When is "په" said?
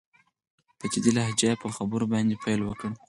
0.79-0.85, 1.61-1.67